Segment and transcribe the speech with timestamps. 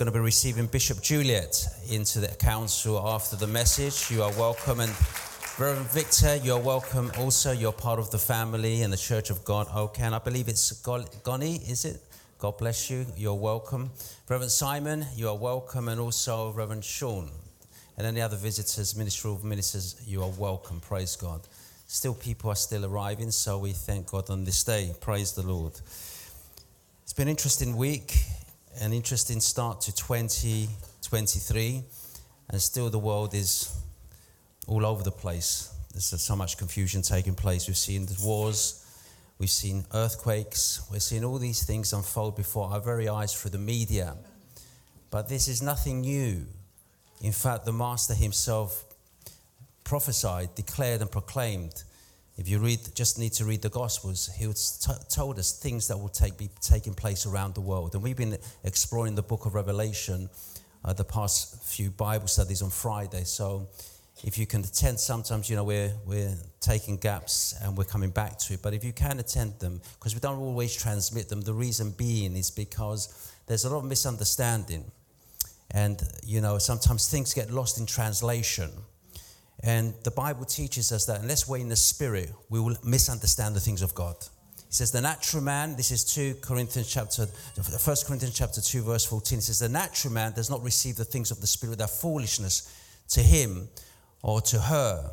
[0.00, 4.10] going to be receiving Bishop Juliet into the council after the message.
[4.10, 4.80] You are welcome.
[4.80, 4.90] And
[5.58, 7.12] Reverend Victor, you're welcome.
[7.18, 9.66] Also, you're part of the family and the Church of God.
[9.76, 12.00] Okay, and I believe it's Goni, is it?
[12.38, 13.04] God bless you.
[13.14, 13.90] You're welcome.
[14.26, 15.86] Reverend Simon, you are welcome.
[15.88, 17.30] And also Reverend Sean.
[17.98, 20.80] And any other visitors, ministerial ministers, you are welcome.
[20.80, 21.42] Praise God.
[21.88, 24.94] Still, people are still arriving, so we thank God on this day.
[24.98, 25.78] Praise the Lord.
[27.02, 28.16] It's been an interesting week,
[28.78, 31.82] an interesting start to 2023,
[32.48, 33.76] and still the world is
[34.68, 35.74] all over the place.
[35.92, 37.66] There's so much confusion taking place.
[37.66, 38.86] We've seen the wars,
[39.38, 43.58] we've seen earthquakes, we're seeing all these things unfold before our very eyes through the
[43.58, 44.16] media.
[45.10, 46.46] But this is nothing new.
[47.20, 48.84] In fact, the Master himself
[49.82, 51.82] prophesied, declared, and proclaimed.
[52.40, 55.98] If you read, just need to read the Gospels, he t- told us things that
[55.98, 57.94] will take, be taking place around the world.
[57.94, 60.30] And we've been exploring the book of Revelation
[60.82, 63.24] uh, the past few Bible studies on Friday.
[63.24, 63.68] So
[64.24, 68.38] if you can attend, sometimes, you know, we're, we're taking gaps and we're coming back
[68.38, 68.62] to it.
[68.62, 72.34] But if you can attend them, because we don't always transmit them, the reason being
[72.38, 74.90] is because there's a lot of misunderstanding.
[75.72, 78.70] And, you know, sometimes things get lost in translation.
[79.62, 83.60] And the Bible teaches us that unless we're in the spirit, we will misunderstand the
[83.60, 84.16] things of God.
[84.68, 89.04] He says, the natural man, this is 2 Corinthians chapter, 1 Corinthians chapter 2, verse
[89.04, 89.38] 14.
[89.38, 92.72] He says, the natural man does not receive the things of the spirit, they're foolishness
[93.10, 93.68] to him
[94.22, 95.10] or to her.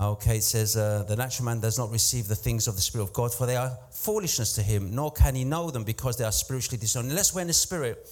[0.00, 3.04] Okay, it says, uh, the natural man does not receive the things of the Spirit
[3.04, 6.24] of God, for they are foolishness to him, nor can he know them because they
[6.24, 7.10] are spiritually discerned.
[7.10, 8.04] Unless we're in the Spirit,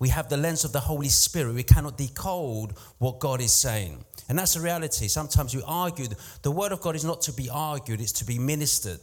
[0.00, 1.54] we have the lens of the Holy Spirit.
[1.54, 4.02] We cannot decode what God is saying.
[4.28, 5.06] And that's the reality.
[5.08, 6.06] Sometimes we argue.
[6.42, 9.00] The Word of God is not to be argued, it's to be ministered.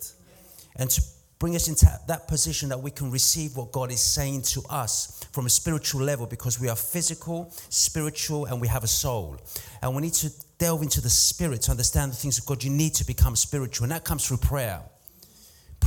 [0.76, 1.02] And to
[1.40, 5.24] bring us into that position that we can receive what God is saying to us
[5.32, 9.38] from a spiritual level because we are physical, spiritual, and we have a soul.
[9.84, 12.64] And we need to delve into the spirit to understand the things of God.
[12.64, 14.82] You need to become spiritual, and that comes through prayer.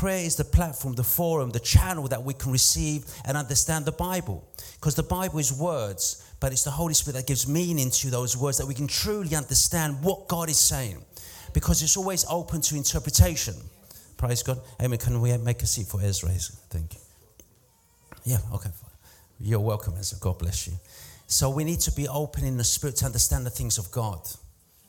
[0.01, 3.93] Prayer is the platform, the forum, the channel that we can receive and understand the
[3.93, 4.43] Bible.
[4.77, 8.35] Because the Bible is words, but it's the Holy Spirit that gives meaning to those
[8.35, 11.05] words that we can truly understand what God is saying.
[11.53, 13.53] Because it's always open to interpretation.
[14.17, 14.63] Praise God.
[14.81, 14.99] Amen.
[14.99, 16.31] Can we make a seat for Ezra?
[16.31, 17.01] Thank you.
[18.25, 18.71] Yeah, okay.
[19.39, 20.19] You're welcome, Ezra.
[20.19, 20.73] God bless you.
[21.27, 24.21] So we need to be open in the spirit to understand the things of God.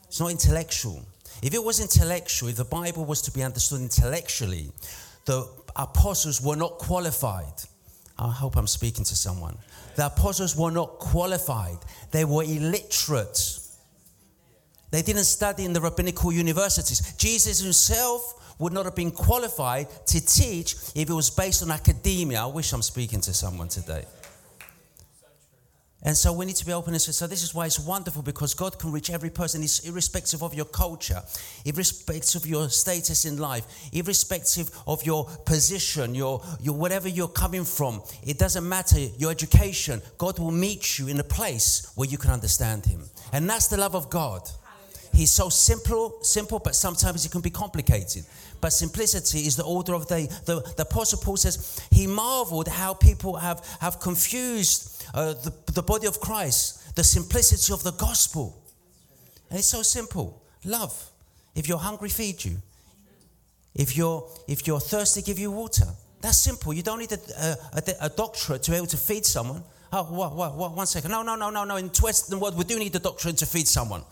[0.06, 1.04] It's not intellectual.
[1.42, 4.70] If it was intellectual, if the Bible was to be understood intellectually,
[5.24, 7.52] the apostles were not qualified.
[8.18, 9.58] I hope I'm speaking to someone.
[9.96, 11.78] The apostles were not qualified,
[12.12, 13.58] they were illiterate.
[14.92, 17.14] They didn't study in the rabbinical universities.
[17.16, 22.42] Jesus himself would not have been qualified to teach if it was based on academia.
[22.42, 24.04] I wish I'm speaking to someone today.
[26.04, 28.22] And so we need to be open and say, so this is why it's wonderful
[28.22, 31.22] because God can reach every person, irrespective of your culture,
[31.64, 37.64] irrespective of your status in life, irrespective of your position, your, your whatever you're coming
[37.64, 38.02] from.
[38.24, 40.02] It doesn't matter your education.
[40.18, 43.02] God will meet you in a place where you can understand Him.
[43.32, 44.42] And that's the love of God.
[45.14, 48.24] He's so simple, simple, but sometimes it can be complicated.
[48.62, 52.94] But simplicity is the order of the, the, the Apostle Paul says he marveled how
[52.94, 58.62] people have, have confused uh, the, the body of Christ, the simplicity of the gospel.
[59.50, 60.42] And it's so simple.
[60.64, 61.10] Love.
[61.54, 62.56] If you're hungry, feed you.
[63.74, 65.86] If you're, if you're thirsty, give you water.
[66.20, 66.72] That's simple.
[66.72, 67.18] You don't need a,
[67.74, 69.62] a, a doctorate to be able to feed someone.
[69.92, 71.10] Oh, what, what, what, one second.
[71.10, 71.76] No, no, no, no, no.
[71.76, 74.02] In Western world, we do need a doctorate to feed someone.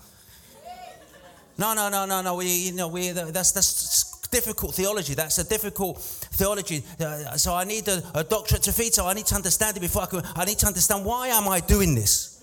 [1.57, 2.35] No, no, no, no, no.
[2.37, 5.15] We, you know, we, that's, that's difficult theology.
[5.15, 6.83] That's a difficult theology.
[6.99, 8.95] Uh, so I need a, a, doctorate to feed.
[8.95, 10.23] So I need to understand it before I can.
[10.37, 12.43] I need to understand why am I doing this,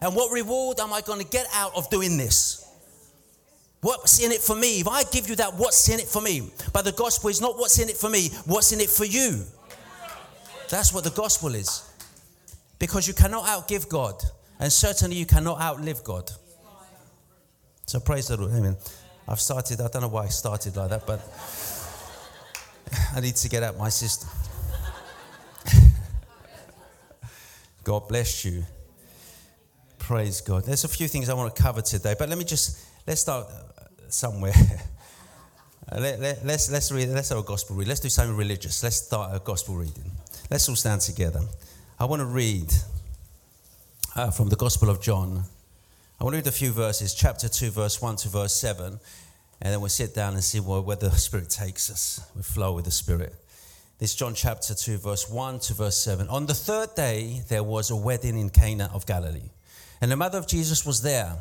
[0.00, 2.62] and what reward am I going to get out of doing this.
[3.80, 4.80] What's in it for me?
[4.80, 6.50] If I give you that, what's in it for me?
[6.72, 8.30] But the gospel is not what's in it for me.
[8.46, 9.44] What's in it for you?
[10.68, 11.88] That's what the gospel is.
[12.78, 14.20] Because you cannot outgive God,
[14.58, 16.30] and certainly you cannot outlive God.
[17.86, 18.52] So praise the Lord.
[18.52, 18.76] Amen.
[19.28, 21.20] I've started, I don't know why I started like that, but
[23.14, 24.28] I need to get out my system.
[27.84, 28.64] God bless you.
[29.98, 30.64] Praise God.
[30.64, 33.48] There's a few things I want to cover today, but let me just, let's start
[34.08, 34.54] somewhere.
[35.92, 37.88] let, let, let's, let's, read, let's have a gospel read.
[37.88, 38.82] Let's do something religious.
[38.82, 40.10] Let's start a gospel reading.
[40.50, 41.40] Let's all stand together.
[41.98, 42.72] I want to read
[44.14, 45.44] uh, from the Gospel of John,
[46.18, 48.98] I want to read a few verses, chapter 2, verse 1 to verse 7,
[49.60, 52.26] and then we'll sit down and see where, where the Spirit takes us.
[52.34, 53.34] We flow with the Spirit.
[53.98, 56.26] This John chapter 2, verse 1 to verse 7.
[56.28, 59.50] On the third day, there was a wedding in Cana of Galilee,
[60.00, 61.34] and the mother of Jesus was there.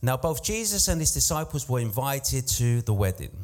[0.00, 3.36] Now, both Jesus and his disciples were invited to the wedding.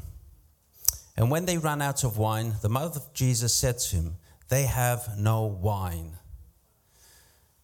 [1.16, 4.16] And when they ran out of wine, the mother of Jesus said to him,
[4.50, 6.12] They have no wine.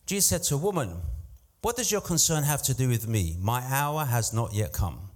[0.07, 1.03] Jesus said to a woman,
[1.61, 3.37] What does your concern have to do with me?
[3.41, 5.11] My hour has not yet come.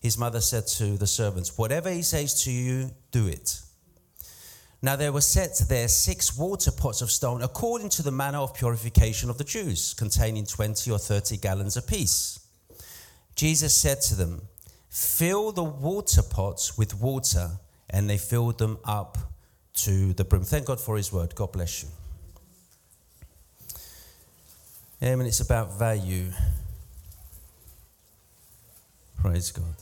[0.00, 3.60] His mother said to the servants, Whatever he says to you, do it.
[4.80, 8.54] Now there were set there six water pots of stone, according to the manner of
[8.54, 12.38] purification of the Jews, containing 20 or 30 gallons apiece.
[13.34, 14.42] Jesus said to them,
[14.90, 17.50] Fill the water pots with water,
[17.90, 19.16] and they filled them up
[19.76, 20.42] to the brim.
[20.42, 21.34] Thank God for His word.
[21.34, 21.88] God bless you.
[25.04, 25.26] Amen.
[25.26, 26.30] It's about value.
[29.20, 29.74] Praise God.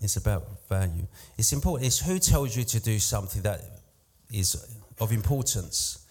[0.00, 1.06] It's about value.
[1.36, 1.86] It's important.
[1.88, 3.60] It's who tells you to do something that
[4.32, 6.06] is of importance.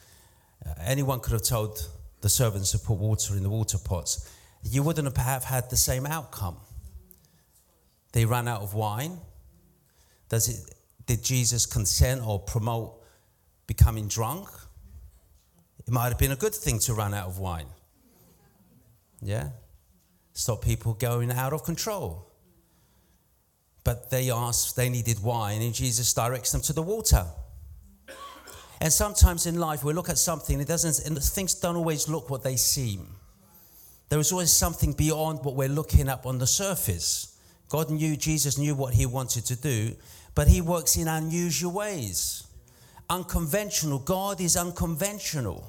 [0.64, 1.90] Uh, anyone could have told
[2.22, 4.32] the servants to put water in the water pots.
[4.64, 6.58] You wouldn't have had the same outcome.
[8.12, 9.18] They ran out of wine.
[10.30, 10.76] Does it,
[11.08, 13.02] did Jesus consent or promote
[13.66, 14.50] becoming drunk?
[15.88, 17.68] It might have been a good thing to run out of wine.
[19.22, 19.50] Yeah?
[20.34, 22.32] Stop people going out of control.
[23.84, 27.26] But they asked, they needed wine, and Jesus directs them to the water.
[28.82, 32.30] And sometimes in life, we look at something, it doesn't, and things don't always look
[32.30, 33.08] what they seem.
[34.10, 37.40] There is always something beyond what we're looking up on the surface.
[37.70, 39.96] God knew, Jesus knew what he wanted to do,
[40.34, 42.48] but he works in unusual ways.
[43.10, 44.00] Unconventional.
[44.00, 45.66] God is unconventional.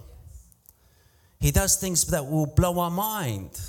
[1.40, 3.60] He does things that will blow our mind.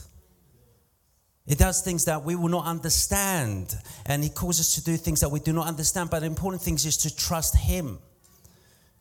[1.45, 3.75] He does things that we will not understand.
[4.05, 6.09] And He calls us to do things that we do not understand.
[6.09, 7.99] But the important thing is to trust Him.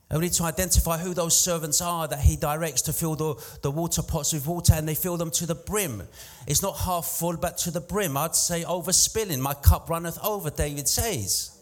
[0.09, 3.35] And we need to identify who those servants are that He directs to fill the,
[3.63, 6.03] the water pots with water and they fill them to the brim.
[6.47, 8.17] It's not half full, but to the brim.
[8.17, 9.41] I'd say overspilling.
[9.41, 11.56] My cup runneth over, David says.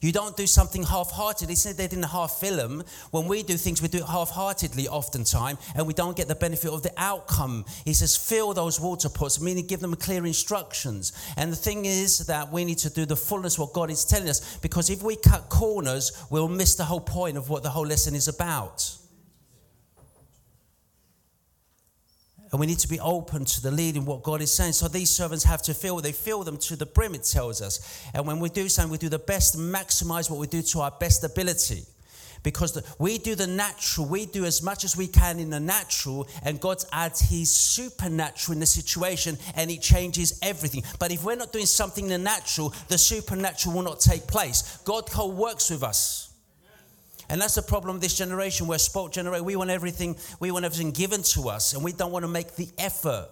[0.00, 1.52] You don't do something half heartedly.
[1.52, 2.82] It's they didn't half fill film.
[3.10, 6.34] When we do things, we do it half heartedly oftentimes, and we don't get the
[6.34, 7.64] benefit of the outcome.
[7.84, 11.12] He says, fill those water pots, meaning give them clear instructions.
[11.36, 14.28] And the thing is that we need to do the fullness what God is telling
[14.28, 17.86] us, because if we cut corners, we'll miss the whole point of what the whole
[17.86, 18.99] lesson is about.
[22.52, 24.72] And we need to be open to the leading what God is saying.
[24.72, 28.02] So these servants have to fill, they fill them to the brim, it tells us.
[28.12, 30.90] And when we do something, we do the best, maximize what we do to our
[30.90, 31.84] best ability.
[32.42, 35.60] Because the, we do the natural, we do as much as we can in the
[35.60, 40.82] natural, and God adds His supernatural in the situation and He changes everything.
[40.98, 44.78] But if we're not doing something in the natural, the supernatural will not take place.
[44.84, 46.29] God co works with us.
[47.30, 48.66] And that's the problem this generation.
[48.66, 49.44] We're spoke generation.
[49.44, 52.56] We want everything, we want everything given to us, and we don't want to make
[52.56, 53.28] the effort.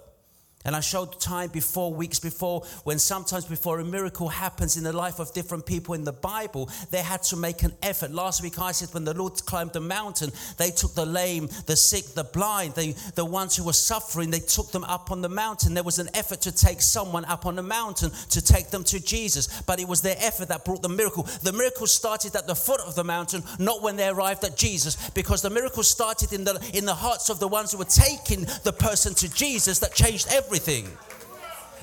[0.65, 4.83] And I showed the time before, weeks before, when sometimes before a miracle happens in
[4.83, 8.11] the life of different people in the Bible, they had to make an effort.
[8.11, 11.77] Last week I said when the Lord climbed the mountain, they took the lame, the
[11.77, 15.29] sick, the blind, they, the ones who were suffering, they took them up on the
[15.29, 15.75] mountain.
[15.75, 18.99] There was an effort to take someone up on the mountain to take them to
[19.01, 21.23] Jesus, but it was their effort that brought the miracle.
[21.23, 25.09] The miracle started at the foot of the mountain, not when they arrived at Jesus,
[25.11, 28.45] because the miracle started in the, in the hearts of the ones who were taking
[28.65, 30.88] the person to Jesus that changed everything everything.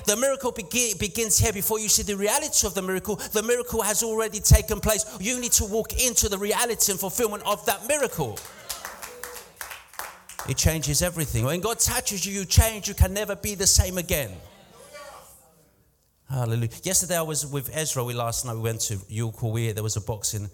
[0.06, 3.14] The miracle begins here before you see the reality of the miracle.
[3.14, 5.04] The miracle has already taken place.
[5.20, 8.36] You need to walk into the reality and fulfillment of that miracle.
[10.48, 11.44] It changes everything.
[11.44, 12.88] When God touches you, you change.
[12.88, 14.32] You can never be the same again.
[16.28, 16.70] Hallelujah.
[16.82, 18.02] Yesterday I was with Ezra.
[18.02, 19.54] We last night we went to York Hall.
[19.54, 20.50] There was a boxing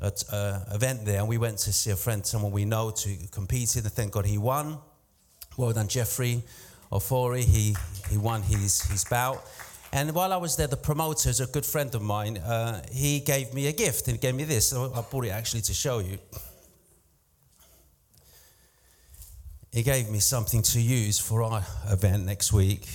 [0.00, 3.76] uh, event there, and we went to see a friend, someone we know, to compete
[3.76, 3.84] in.
[3.84, 4.78] And thank God he won.
[5.58, 6.42] Well done, Jeffrey.
[6.92, 7.42] Ofori.
[7.44, 7.74] He,
[8.10, 9.42] he won his, his bout.
[9.92, 12.38] And while I was there, the promoter is a good friend of mine.
[12.38, 14.06] Uh, he gave me a gift.
[14.06, 14.72] He gave me this.
[14.72, 16.18] I bought it actually to show you.
[19.72, 22.86] He gave me something to use for our event next week.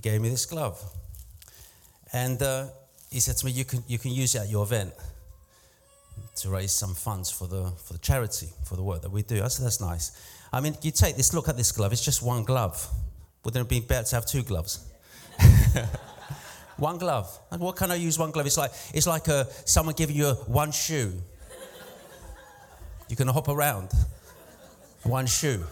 [0.00, 0.82] He gave me this glove.
[2.10, 2.68] And uh,
[3.10, 4.94] he said to me, you can, you can use it at your event
[6.36, 9.44] to raise some funds for the, for the charity, for the work that we do.
[9.44, 10.12] I said, that's nice.
[10.52, 12.88] I mean, you take this, look at this glove, it's just one glove.
[13.44, 14.86] Wouldn't it be better to have two gloves?
[16.76, 17.38] One glove.
[17.50, 18.46] And what can I use one glove?
[18.46, 21.12] It's like it's like a, someone giving you a, one shoe.
[23.08, 23.90] You can hop around.
[25.02, 25.62] One shoe.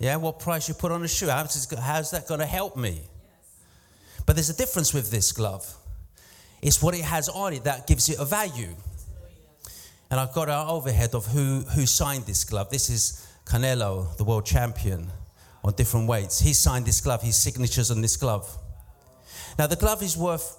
[0.00, 1.28] Yeah, what price you put on a shoe?
[1.28, 3.02] How's, how's that going to help me?
[4.24, 5.76] But there's a difference with this glove.
[6.62, 8.74] It's what it has on it that gives it a value.
[10.10, 12.70] And I've got our overhead of who, who signed this glove.
[12.70, 15.06] This is Canelo, the world champion
[15.62, 16.40] on different weights.
[16.40, 18.56] He signed this glove, his signature's on this glove.
[19.58, 20.56] Now, the glove is worth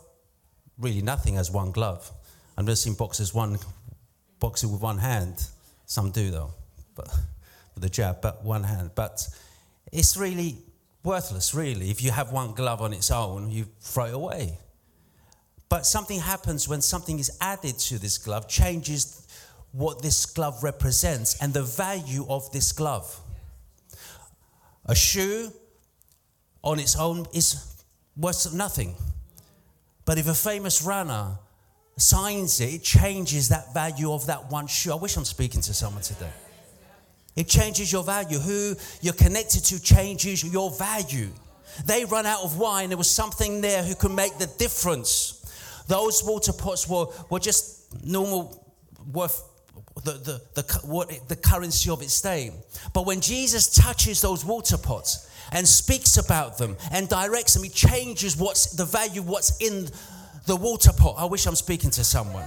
[0.77, 2.11] really nothing as one glove.
[2.57, 3.57] I've never seen boxers one
[4.39, 5.47] boxing with one hand.
[5.87, 6.51] Some do though,
[6.95, 7.07] but
[7.81, 8.91] a jab, but one hand.
[8.95, 9.27] But
[9.91, 10.57] it's really
[11.03, 11.89] worthless, really.
[11.89, 14.57] If you have one glove on its own, you throw it away.
[15.69, 19.25] But something happens when something is added to this glove, changes
[19.71, 23.19] what this glove represents and the value of this glove.
[24.85, 25.51] A shoe
[26.63, 27.73] on its own is
[28.17, 28.95] worth nothing.
[30.03, 31.37] But if a famous runner
[31.97, 34.91] signs it, it changes that value of that one shoe.
[34.91, 36.31] I wish I'm speaking to someone today.
[37.35, 38.39] It changes your value.
[38.39, 41.29] Who you're connected to changes your value.
[41.85, 42.89] They run out of wine.
[42.89, 45.37] There was something there who could make the difference.
[45.87, 48.73] Those water pots were, were just normal,
[49.11, 49.43] worth
[50.03, 52.51] the, the, the, what, the currency of its day.
[52.93, 57.69] But when Jesus touches those water pots and speaks about them and directs them, he
[57.69, 59.89] changes what's the value, what's in
[60.45, 61.15] the water pot.
[61.17, 62.45] I wish I'm speaking to someone.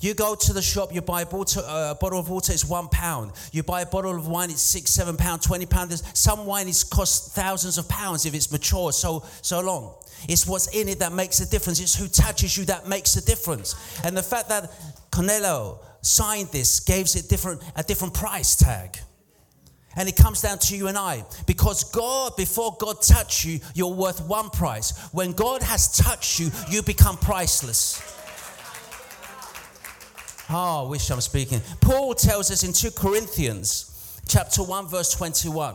[0.00, 2.88] You go to the shop, you buy a bottle, uh, bottle, of water, it's one
[2.88, 3.32] pound.
[3.50, 5.90] You buy a bottle of wine, it's six, seven pound, twenty pound.
[6.14, 9.94] Some wine is cost thousands of pounds if it's mature so so long.
[10.28, 11.80] It's what's in it that makes a difference.
[11.80, 13.74] It's who touches you that makes a difference.
[14.04, 14.70] And the fact that
[15.10, 18.98] Canelo signed this gives it different a different price tag.
[19.96, 21.24] And it comes down to you and I.
[21.46, 24.96] Because God, before God touched you, you're worth one price.
[25.10, 28.00] When God has touched you, you become priceless.
[30.50, 31.60] Oh, I wish I'm speaking.
[31.80, 35.74] Paul tells us in 2 Corinthians chapter 1, verse 21.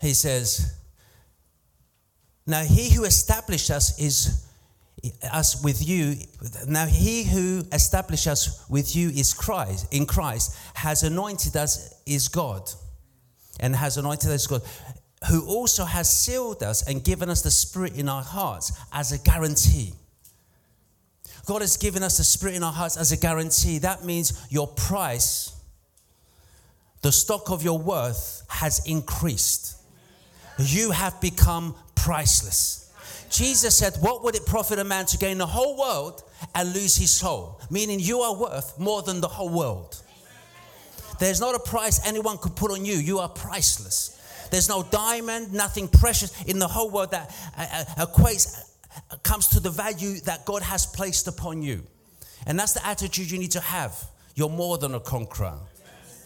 [0.00, 0.76] He says,
[2.46, 4.44] Now he who established us is
[5.30, 6.16] us with you
[6.66, 12.28] now he who established us with you is christ in christ has anointed us is
[12.28, 12.70] god
[13.60, 14.62] and has anointed us god
[15.28, 19.18] who also has sealed us and given us the spirit in our hearts as a
[19.18, 19.92] guarantee
[21.46, 24.66] god has given us the spirit in our hearts as a guarantee that means your
[24.66, 25.52] price
[27.02, 29.76] the stock of your worth has increased
[30.58, 32.84] you have become priceless
[33.34, 36.22] Jesus said, What would it profit a man to gain the whole world
[36.54, 37.60] and lose his soul?
[37.68, 40.00] Meaning you are worth more than the whole world.
[41.18, 42.94] There's not a price anyone could put on you.
[42.94, 44.13] You are priceless.
[44.54, 47.66] There's no diamond, nothing precious in the whole world that uh,
[47.98, 48.70] uh, equates,
[49.10, 51.82] uh, comes to the value that God has placed upon you.
[52.46, 54.00] And that's the attitude you need to have.
[54.36, 55.58] You're more than a conqueror.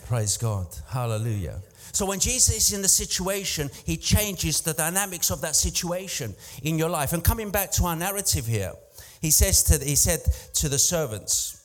[0.04, 0.66] Praise God.
[0.90, 1.62] Hallelujah.
[1.92, 6.76] So when Jesus is in the situation, he changes the dynamics of that situation in
[6.76, 7.14] your life.
[7.14, 8.74] And coming back to our narrative here,
[9.22, 10.20] he says to he said
[10.52, 11.57] to the servants,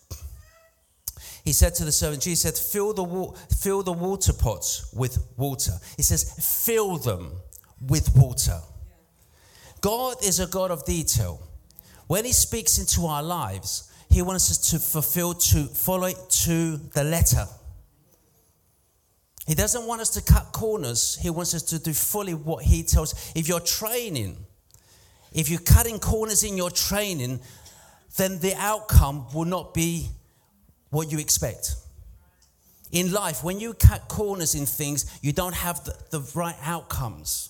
[1.44, 5.74] he said to the servant, Jesus said, fill the, fill the water pots with water.
[5.98, 7.34] He says, fill them
[7.82, 8.60] with water.
[9.82, 11.42] God is a God of detail.
[12.08, 16.78] When He speaks into our lives, He wants us to fulfill, to follow it to
[16.78, 17.46] the letter.
[19.46, 21.18] He doesn't want us to cut corners.
[21.22, 23.34] He wants us to do fully what He tells.
[23.36, 24.38] If you're training,
[25.34, 27.42] if you're cutting corners in your training,
[28.16, 30.08] then the outcome will not be
[30.94, 31.76] what you expect.
[32.92, 37.50] In life, when you cut corners in things, you don't have the, the right outcomes.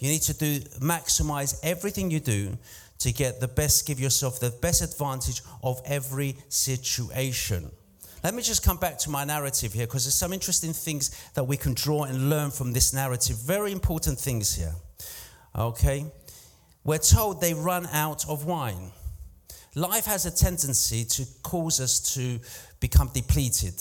[0.00, 2.58] You need to do maximize everything you do
[2.98, 7.70] to get the best, give yourself the best advantage of every situation.
[8.24, 11.44] Let me just come back to my narrative here because there's some interesting things that
[11.44, 13.36] we can draw and learn from this narrative.
[13.36, 14.74] Very important things here.
[15.56, 16.06] Okay?
[16.82, 18.90] We're told they run out of wine.
[19.74, 22.38] Life has a tendency to cause us to
[22.78, 23.74] become depleted.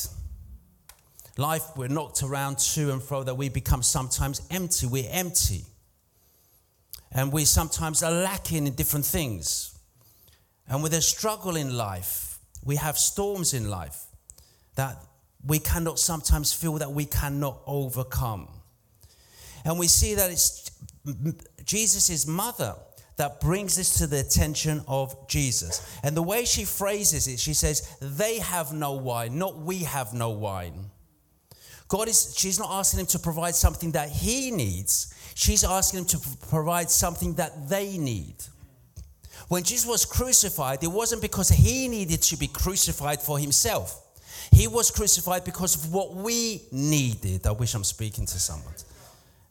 [1.38, 4.88] Life, we're knocked around to and fro that we become sometimes empty.
[4.88, 5.66] We're empty.
[7.12, 9.78] And we sometimes are lacking in different things.
[10.68, 14.06] And with a struggle in life, we have storms in life
[14.76, 14.98] that
[15.46, 18.48] we cannot sometimes feel that we cannot overcome.
[19.66, 20.72] And we see that it's
[21.66, 22.76] Jesus' mother
[23.18, 25.98] that brings this to the attention of Jesus.
[26.04, 30.14] And the way she phrases it, she says, They have no wine, not we have
[30.14, 30.90] no wine.
[31.88, 35.14] God is, she's not asking him to provide something that he needs.
[35.36, 38.36] She's asking him to provide something that they need.
[39.48, 44.00] When Jesus was crucified, it wasn't because he needed to be crucified for himself.
[44.52, 47.46] He was crucified because of what we needed.
[47.46, 48.74] I wish I'm speaking to someone.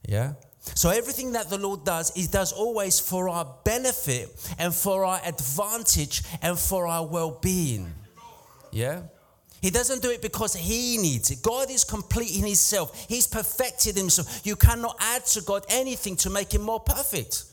[0.08, 0.32] Yeah?
[0.62, 4.28] So everything that the Lord does, He does always for our benefit
[4.58, 7.92] and for our advantage and for our well being.
[8.70, 9.02] Yeah?
[9.60, 11.40] He doesn't do it because he needs it.
[11.40, 13.06] God is complete in himself.
[13.08, 14.44] He's perfected himself.
[14.44, 17.44] You cannot add to God anything to make him more perfect.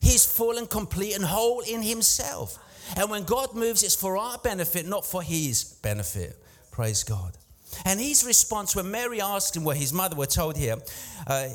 [0.00, 2.56] He's full and complete and whole in himself.
[2.96, 6.36] And when God moves, it's for our benefit, not for his benefit.
[6.70, 7.36] Praise God.
[7.84, 10.76] And his response when Mary asked him, well, his mother, we're told here,
[11.26, 11.48] uh,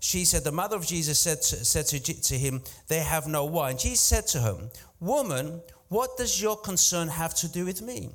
[0.00, 3.44] she said, the mother of Jesus said, to, said to, to him, They have no
[3.44, 3.76] wine.
[3.76, 4.56] Jesus said to her,
[5.00, 8.10] Woman, what does your concern have to do with me?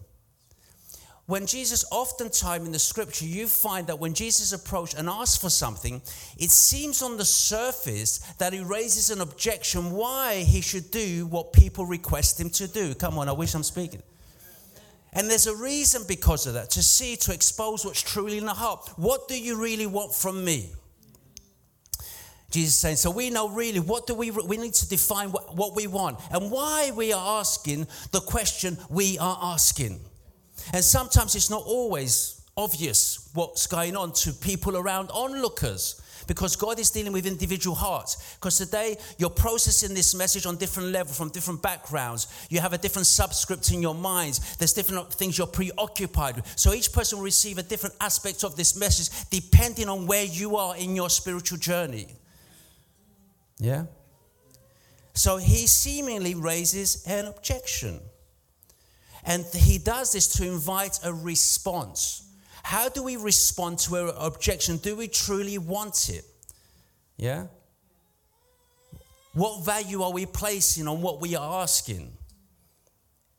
[1.28, 5.50] When Jesus, oftentimes in the scripture, you find that when Jesus approached and asked for
[5.50, 6.02] something,
[6.38, 11.52] it seems on the surface that he raises an objection why he should do what
[11.52, 12.94] people request him to do.
[12.94, 14.04] Come on, I wish I'm speaking.
[15.16, 18.54] And there's a reason because of that to see, to expose what's truly in the
[18.54, 18.90] heart.
[18.98, 20.72] What do you really want from me?
[22.52, 25.76] Jesus saying, so we know really what do we we need to define what, what
[25.76, 30.00] we want and why we are asking the question we are asking.
[30.74, 36.80] And sometimes it's not always obvious what's going on to people around onlookers because God
[36.80, 38.36] is dealing with individual hearts.
[38.36, 42.28] Because today you're processing this message on different levels from different backgrounds.
[42.50, 44.56] You have a different subscript in your minds.
[44.58, 46.58] There's different things you're preoccupied with.
[46.58, 50.58] So each person will receive a different aspect of this message depending on where you
[50.58, 52.08] are in your spiritual journey.
[53.60, 53.86] Yeah?
[55.14, 58.00] So he seemingly raises an objection.
[59.26, 62.22] And he does this to invite a response.
[62.66, 64.78] How do we respond to an objection?
[64.78, 66.26] Do we truly want it?
[67.16, 67.46] Yeah?
[69.34, 72.12] What value are we placing on what we are asking?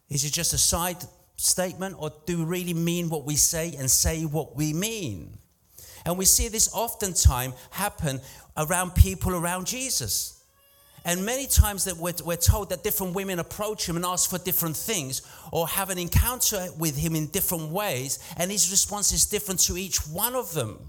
[0.08, 0.98] Is it just a side
[1.34, 5.36] statement, or do we really mean what we say and say what we mean?
[6.04, 8.20] And we see this oftentimes happen
[8.56, 10.35] around people around Jesus.
[11.06, 14.38] And many times that we're, we're told that different women approach him and ask for
[14.38, 19.24] different things or have an encounter with him in different ways, and his response is
[19.24, 20.80] different to each one of them.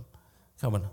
[0.60, 0.88] Come on.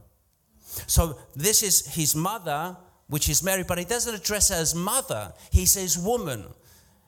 [0.87, 2.77] So this is his mother,
[3.09, 5.33] which is Mary, but he doesn't address her as mother.
[5.51, 6.45] He says woman,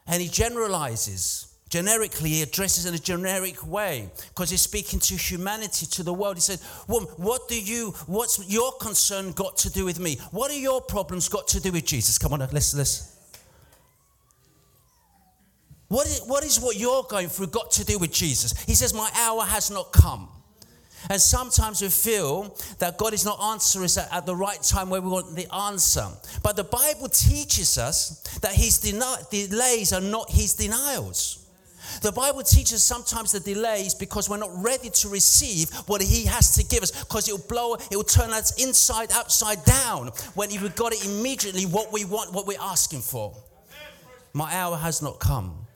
[0.07, 5.87] and he generalizes generically he addresses in a generic way because he's speaking to humanity
[5.87, 6.37] to the world.
[6.37, 10.17] He said woman what do you what's your concern got to do with me?
[10.31, 12.19] What are your problems got to do with jesus?
[12.19, 13.13] Come on let's let's
[15.89, 18.61] what is, what is what you're going through got to do with jesus?
[18.65, 20.29] He says my hour has not come.
[21.09, 25.01] And sometimes we feel that God is not answering us at the right time where
[25.01, 26.05] we want the answer.
[26.43, 31.46] But the Bible teaches us that his delays are not his denials.
[32.03, 36.55] The Bible teaches sometimes the delays because we're not ready to receive what He has
[36.57, 40.75] to give us because it'll blow, it will turn us inside, upside down when we've
[40.75, 43.35] got it immediately what we want, what we're asking for.
[44.33, 45.67] My hour has not come.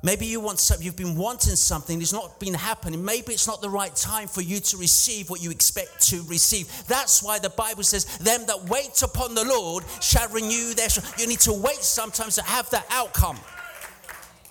[0.00, 3.04] Maybe you want something, you've been wanting something, it's not been happening.
[3.04, 6.68] Maybe it's not the right time for you to receive what you expect to receive.
[6.86, 11.20] That's why the Bible says, Them that wait upon the Lord shall renew their strength.
[11.20, 13.38] You need to wait sometimes to have that outcome.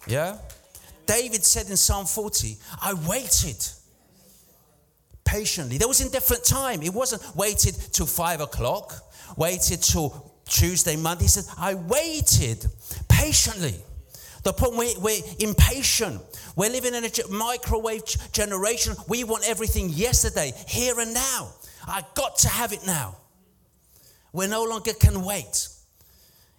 [0.05, 0.37] Yeah?
[1.07, 3.65] David said in Psalm 40, I waited
[5.25, 5.77] patiently.
[5.77, 6.81] There was indifferent time.
[6.83, 8.93] It wasn't waited till five o'clock,
[9.35, 11.23] waited till Tuesday, Monday.
[11.23, 12.65] He said, I waited
[13.09, 13.75] patiently.
[14.43, 16.21] The problem, we, we're impatient.
[16.55, 18.95] We're living in a microwave generation.
[19.07, 21.53] We want everything yesterday, here and now.
[21.85, 23.17] I got to have it now.
[24.31, 25.67] We no longer can wait.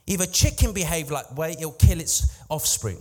[0.06, 2.98] If a chicken behave like wait, it'll kill its offspring.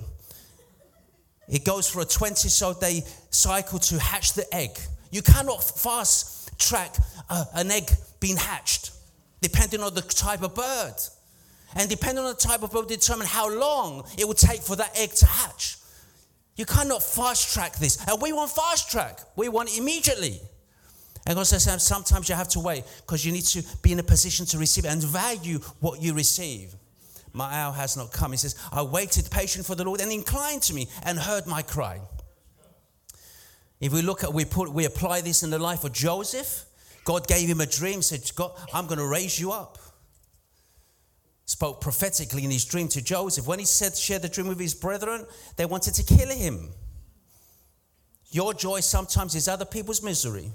[1.47, 4.77] It goes for a 20 so day cycle to hatch the egg.
[5.11, 6.95] You cannot fast track
[7.29, 8.91] uh, an egg being hatched,
[9.41, 10.95] depending on the type of bird.
[11.75, 14.97] And depending on the type of bird, determine how long it will take for that
[14.99, 15.77] egg to hatch.
[16.55, 18.05] You cannot fast track this.
[18.07, 20.39] And we want fast track, we want immediately.
[21.25, 24.03] And God says sometimes you have to wait because you need to be in a
[24.03, 26.73] position to receive and value what you receive
[27.33, 28.31] my hour has not come.
[28.31, 31.61] He says, I waited patient for the Lord and inclined to me and heard my
[31.61, 31.99] cry.
[33.79, 36.65] If we look at, we put, we apply this in the life of Joseph.
[37.03, 39.77] God gave him a dream, said, God, I'm going to raise you up.
[41.45, 43.47] Spoke prophetically in his dream to Joseph.
[43.47, 46.69] When he said, share the dream with his brethren, they wanted to kill him.
[48.31, 50.51] Your joy sometimes is other people's misery.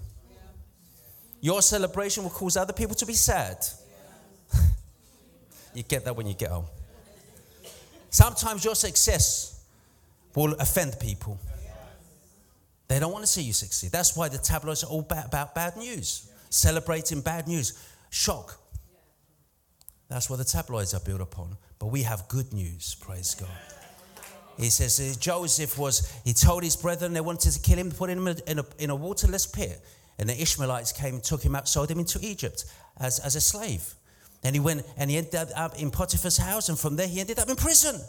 [1.41, 3.57] Your celebration will cause other people to be sad.
[5.75, 6.67] You get that when you get home.
[8.11, 9.65] Sometimes your success
[10.35, 11.39] will offend people.
[12.89, 13.91] They don't want to see you succeed.
[13.91, 18.59] That's why the tabloids are all about bad news, celebrating bad news, shock.
[20.09, 21.57] That's what the tabloids are built upon.
[21.79, 23.49] But we have good news, praise God.
[24.59, 28.11] He says uh, Joseph was, he told his brethren they wanted to kill him, put
[28.11, 29.81] him in a, in a waterless pit.
[30.19, 32.67] And the Ishmaelites came, and took him out, sold him into Egypt
[33.01, 33.95] as, as a slave.
[34.45, 37.39] And he went and he ended up in Potiphar's house, and from there he ended
[37.39, 38.01] up in prison.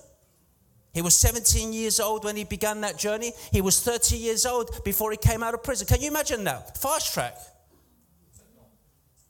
[0.93, 3.31] He was 17 years old when he began that journey.
[3.51, 5.87] He was 30 years old before he came out of prison.
[5.87, 6.77] Can you imagine that?
[6.77, 7.35] Fast track.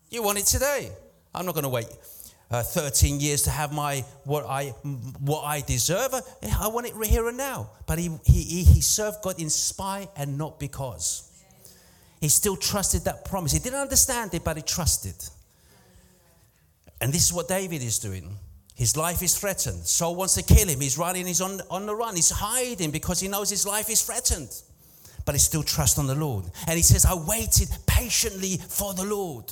[0.10, 0.92] You want it today.
[1.34, 1.88] I'm not going to wait
[2.54, 4.68] uh, 13 years to have my what I
[5.20, 6.14] what I deserve.
[6.60, 7.72] I want it here and now.
[7.88, 11.30] But he he he served God in spite and not because.
[12.22, 13.52] He still trusted that promise.
[13.52, 15.16] He didn't understand it, but he trusted.
[17.04, 18.30] And this is what David is doing.
[18.76, 19.86] His life is threatened.
[19.86, 20.80] Saul wants to kill him.
[20.80, 22.16] He's running, he's on, on the run.
[22.16, 24.50] He's hiding because he knows his life is threatened.
[25.26, 26.46] But he still trusts on the Lord.
[26.66, 29.52] And he says, I waited patiently for the Lord.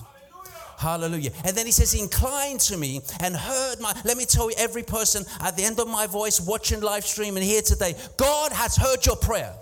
[0.78, 1.32] Hallelujah.
[1.44, 4.00] And then he says, inclined to me and heard my.
[4.06, 7.36] Let me tell you, every person at the end of my voice watching live stream
[7.36, 9.54] and here today, God has heard your prayer.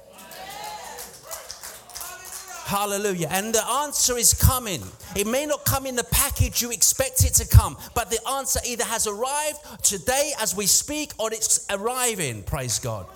[2.70, 3.30] Hallelujah.
[3.32, 4.84] And the answer is coming.
[5.16, 8.60] It may not come in the package you expect it to come, but the answer
[8.64, 12.44] either has arrived today as we speak or it's arriving.
[12.44, 13.08] Praise God.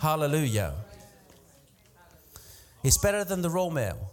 [0.00, 0.74] Hallelujah.
[2.82, 4.10] It's better than the Royal Mail.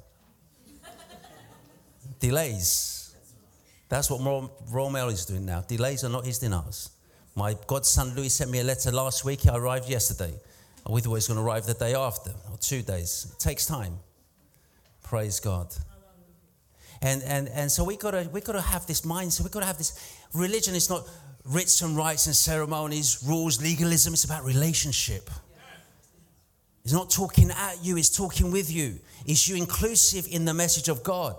[2.19, 3.15] Delays.
[3.89, 4.21] That's what
[4.69, 5.61] Royal Mail is doing now.
[5.61, 6.91] Delays are not his denials.
[7.33, 9.45] My godson Louis sent me a letter last week.
[9.45, 10.35] It arrived yesterday.
[10.87, 13.31] We thought it was going to arrive the day after or two days.
[13.33, 13.97] It takes time.
[15.05, 15.67] Praise God.
[17.01, 19.43] And, and, and so we gotta, we gotta have this mindset.
[19.43, 21.07] We gotta have this religion is not
[21.43, 24.13] rites and rites and ceremonies, rules, legalism.
[24.13, 25.29] It's about relationship.
[26.83, 28.99] It's not talking at you, it's talking with you.
[29.27, 31.35] Is you inclusive in the message of God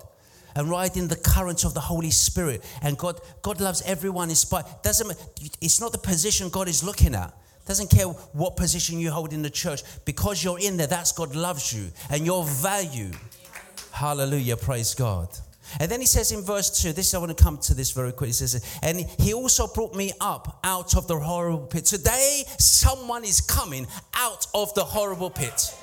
[0.54, 2.64] and riding the current of the Holy Spirit.
[2.82, 4.64] And God, God loves everyone in spite.
[4.84, 5.12] Doesn't
[5.60, 7.32] it's not the position God is looking at.
[7.66, 9.82] Doesn't care what position you hold in the church.
[10.04, 13.10] Because you're in there, that's God loves you and your value.
[13.96, 14.58] Hallelujah.
[14.58, 15.26] Praise God.
[15.80, 18.12] And then he says in verse 2, this I want to come to this very
[18.12, 18.28] quickly.
[18.28, 21.86] He says, and he also brought me up out of the horrible pit.
[21.86, 25.74] Today, someone is coming out of the horrible pit.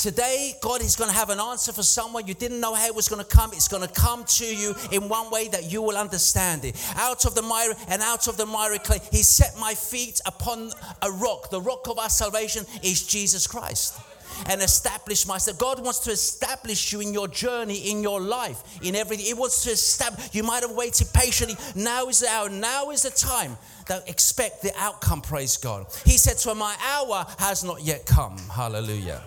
[0.00, 2.96] Today, God is going to have an answer for someone you didn't know how it
[2.96, 3.52] was going to come.
[3.52, 6.74] It's going to come to you in one way that you will understand it.
[6.96, 10.72] Out of the mire and out of the miry clay, He set my feet upon
[11.02, 11.50] a rock.
[11.50, 14.00] The rock of our salvation is Jesus Christ
[14.48, 15.58] and establish myself.
[15.58, 19.26] God wants to establish you in your journey, in your life, in everything.
[19.26, 20.34] He wants to establish.
[20.34, 21.56] You might have waited patiently.
[21.74, 22.48] Now is the hour.
[22.48, 23.56] Now is the time
[23.88, 25.20] that expect the outcome.
[25.20, 25.86] Praise God.
[26.04, 28.38] He said to him, My hour has not yet come.
[28.52, 29.22] Hallelujah.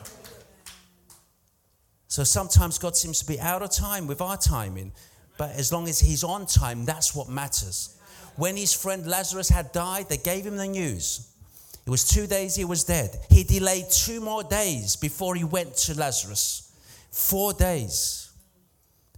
[2.08, 4.91] So sometimes God seems to be out of time with our timing,
[5.38, 7.97] but as long as He's on time, that's what matters.
[8.36, 11.33] When his friend Lazarus had died, they gave him the news.
[11.86, 13.17] It was two days he was dead.
[13.30, 16.72] He delayed two more days before he went to Lazarus.
[17.12, 18.32] Four days.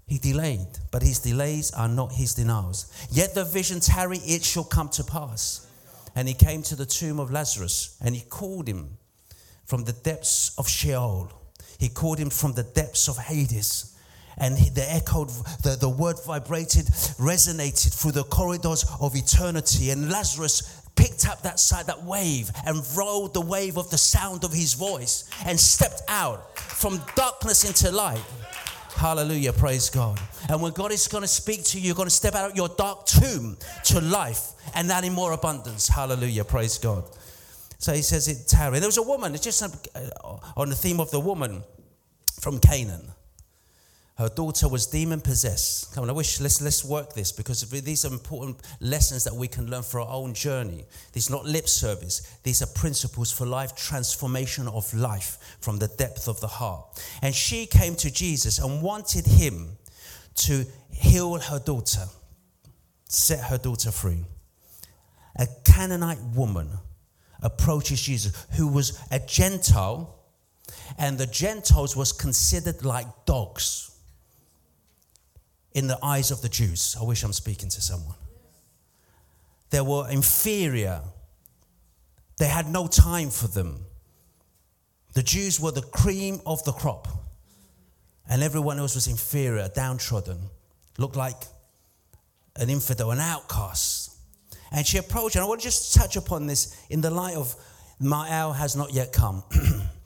[0.08, 2.92] He delayed, but his delays are not his denials.
[3.12, 5.68] Yet the vision tarry, it shall come to pass.
[6.16, 8.98] And he came to the tomb of Lazarus and he called him
[9.66, 11.32] from the depths of Sheol.
[11.78, 13.96] He called him from the depths of Hades
[14.38, 15.30] and the echoed
[15.64, 16.86] the, the word vibrated
[17.18, 22.82] resonated through the corridors of eternity and lazarus picked up that side, that wave, and
[22.96, 27.96] rolled the wave of the sound of his voice and stepped out from darkness into
[27.96, 28.24] light.
[28.96, 30.20] Hallelujah, praise God.
[30.50, 32.56] And when God is going to speak to you, you're going to step out of
[32.56, 35.88] your dark tomb to life and that in more abundance.
[35.90, 37.04] Hallelujah, praise God.
[37.78, 38.80] So he says it tarry.
[38.80, 41.62] There was a woman, it's just uh, on the theme of the woman
[42.40, 43.12] from Canaan.
[44.18, 45.94] Her daughter was demon possessed.
[45.94, 49.50] Come on, I wish let's let's work this because these are important lessons that we
[49.50, 50.86] can learn for our own journey.
[51.12, 52.22] These are not lip service.
[52.44, 56.86] These are principles for life transformation of life from the depth of the heart.
[57.22, 59.78] And she came to Jesus and wanted him
[60.36, 62.06] to heal her daughter,
[63.10, 64.24] set her daughter free.
[65.38, 66.70] A Canaanite woman
[67.42, 70.16] approaches Jesus, who was a Gentile,
[70.98, 73.92] and the Gentiles was considered like dogs
[75.76, 76.96] in the eyes of the Jews.
[77.00, 78.16] I wish I'm speaking to someone.
[79.70, 81.02] They were inferior,
[82.40, 83.86] they had no time for them.
[85.14, 87.08] The Jews were the cream of the crop.
[88.28, 90.50] and everyone else was inferior, downtrodden,
[90.98, 91.36] looked like
[92.56, 94.18] an infidel, an outcast.
[94.72, 97.56] And she approached, and I want to just touch upon this in the light of
[98.00, 99.44] my hour has not yet come.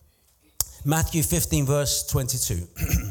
[0.86, 2.68] Matthew 15, verse 22.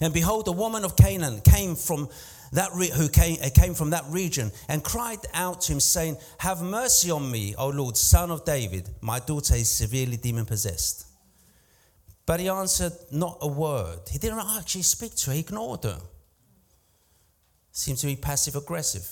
[0.00, 2.08] and behold, a woman of Canaan came from
[2.52, 6.16] that re- who came, uh, came from that region and cried out to him, saying,
[6.38, 8.88] Have mercy on me, O Lord, son of David.
[9.00, 11.06] My daughter is severely demon possessed.
[12.26, 14.00] But he answered not a word.
[14.10, 16.00] He didn't actually speak to her, he ignored her.
[17.72, 19.06] Seems to be passive aggressive.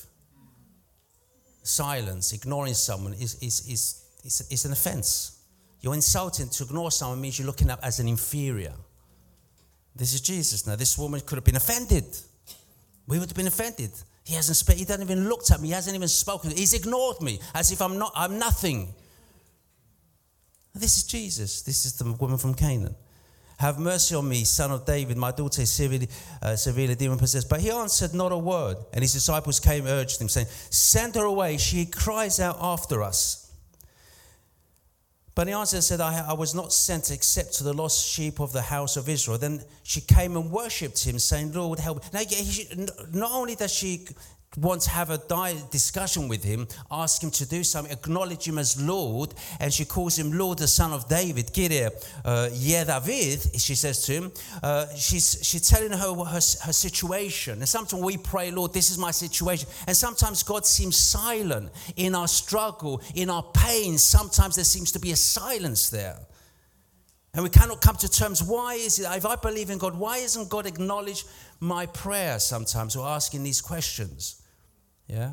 [1.63, 5.43] Silence, ignoring someone is, is, is, is, is an offense.
[5.81, 8.73] You're insulting to ignore someone means you're looking up as an inferior.
[9.97, 10.77] This is Jesus now.
[10.77, 12.05] This woman could have been offended.
[13.07, 13.91] We would have been offended.
[14.25, 14.77] He hasn't.
[14.77, 15.69] He hasn't even looked at me.
[15.69, 16.51] He hasn't even spoken.
[16.51, 18.13] He's ignored me as if I'm not.
[18.15, 18.93] I'm nothing.
[20.75, 21.63] This is Jesus.
[21.63, 22.95] This is the woman from Canaan.
[23.59, 25.17] Have mercy on me, son of David.
[25.17, 26.09] My daughter is severely,
[26.43, 27.49] uh, severely demon possessed.
[27.49, 28.77] But he answered not a word.
[28.93, 31.57] And his disciples came, urged him, saying, Send her away.
[31.57, 33.46] She cries out after us.
[35.37, 38.41] But he answered and said, I, I, was not sent except to the lost sheep
[38.41, 39.37] of the house of Israel.
[39.37, 42.03] Then she came and worshipped him, saying, Lord, help.
[42.15, 42.23] Now,
[43.13, 44.07] not only does she
[44.57, 45.19] want to have a
[45.71, 50.19] discussion with him, ask him to do something, acknowledge him as Lord, and she calls
[50.19, 51.53] him Lord, the son of David.
[51.55, 51.91] Kyrie,
[52.25, 54.33] uh, yeah, David, she says to him.
[54.63, 57.59] Uh, she's, she's telling her her, her situation.
[57.59, 59.69] And sometimes we pray, Lord, this is my situation.
[59.87, 63.99] And sometimes God seems silent in our struggle, in our pain.
[63.99, 66.19] Sometimes there seems to be a silence there.
[67.37, 68.43] And we cannot come to terms.
[68.43, 71.27] Why is it, if I believe in God, why isn't God acknowledge
[71.61, 74.43] my prayer sometimes or asking these questions?
[75.07, 75.33] Yeah?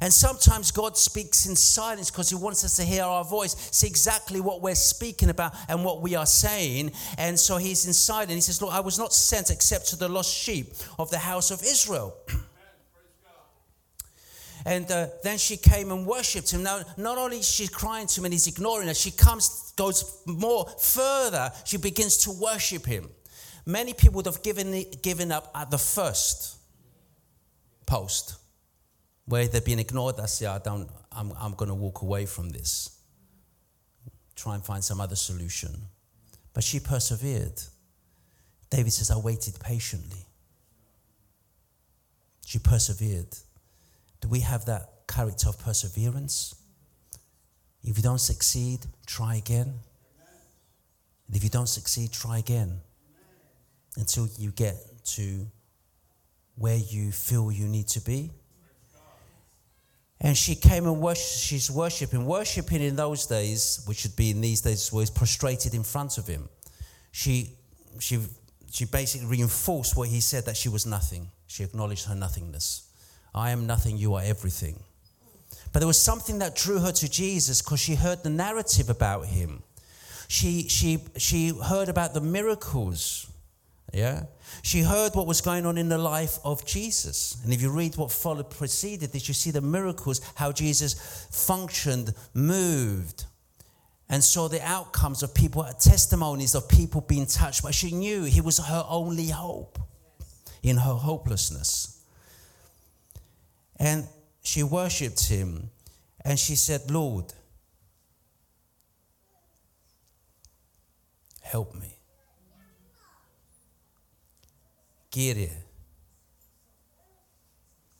[0.00, 3.86] And sometimes God speaks in silence because He wants us to hear our voice, see
[3.86, 6.90] exactly what we're speaking about and what we are saying.
[7.16, 8.32] And so He's in silence.
[8.32, 11.52] He says, Look, I was not sent except to the lost sheep of the house
[11.52, 12.16] of Israel.
[14.66, 16.64] and uh, then she came and worshipped him.
[16.64, 20.20] Now, not only is she crying to him and he's ignoring her, she comes, goes
[20.26, 21.52] more further.
[21.64, 23.08] She begins to worship him.
[23.64, 26.56] Many people would have given, given up at the first
[27.86, 28.34] post
[29.26, 32.50] where they've been ignored, I say, I don't, I'm, I'm going to walk away from
[32.50, 32.90] this.
[34.34, 35.70] Try and find some other solution.
[36.52, 37.62] But she persevered.
[38.68, 40.26] David says, I waited patiently.
[42.44, 43.28] She persevered.
[44.26, 46.56] Do we have that character of perseverance?
[47.84, 49.72] If you don't succeed, try again.
[51.28, 52.80] And if you don't succeed, try again
[53.96, 54.74] until you get
[55.14, 55.46] to
[56.56, 58.32] where you feel you need to be.
[60.20, 62.26] And she came and worshiped, she's worshiping.
[62.26, 66.26] Worshiping in those days, which would be in these days, was prostrated in front of
[66.26, 66.48] him.
[67.12, 67.52] She,
[68.00, 68.18] she,
[68.72, 71.30] she basically reinforced what he said that she was nothing.
[71.46, 72.85] She acknowledged her nothingness.
[73.36, 74.82] I am nothing, you are everything.
[75.72, 79.26] But there was something that drew her to Jesus because she heard the narrative about
[79.26, 79.62] him.
[80.28, 83.30] She, she, she heard about the miracles
[83.92, 84.24] yeah?
[84.62, 87.38] She heard what was going on in the life of Jesus.
[87.44, 92.12] And if you read what followed, preceded this, you see the miracles, how Jesus functioned,
[92.34, 93.24] moved,
[94.08, 97.62] and saw the outcomes of people, testimonies of people being touched.
[97.62, 99.78] But she knew he was her only hope
[100.62, 101.95] in her hopelessness.
[103.78, 104.06] And
[104.42, 105.70] she worshipped him
[106.24, 107.32] and she said, Lord,
[111.42, 111.92] help me.
[115.12, 115.50] Kyrie,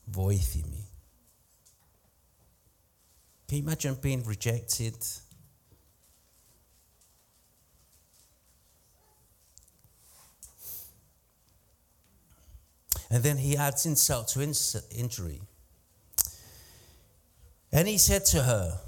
[0.07, 0.83] voice-me.
[3.47, 4.95] Can you imagine being rejected?
[13.09, 14.41] And then he adds insult to
[14.91, 15.41] injury.
[17.71, 18.79] And he said to her,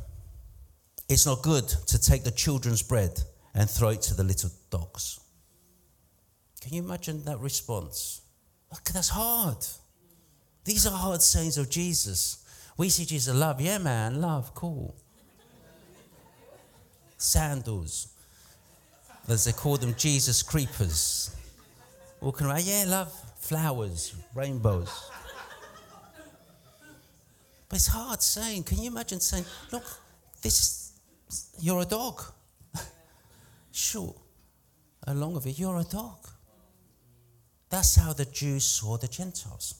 [1.08, 3.12] It's not good to take the children's bread
[3.54, 5.20] and throw it to the little dogs.
[6.62, 8.22] Can you imagine that response?
[8.72, 9.66] Look, that's hard.
[10.66, 12.46] These are hard sayings of Jesus.
[12.78, 13.60] We see Jesus love.
[13.60, 14.96] Yeah, man, love, cool.
[17.18, 18.14] Sandals.
[19.28, 21.36] As they call them, Jesus creepers.
[22.22, 25.12] Walking around, yeah, love, flowers, rainbows.
[27.70, 28.64] But it's hard saying.
[28.64, 29.86] Can you imagine saying, look,
[30.42, 30.90] this
[31.60, 32.22] you're a dog.
[33.72, 34.16] sure.
[35.08, 36.28] Along with it, you're a dog.
[37.70, 39.76] That's how the Jews saw the Gentiles.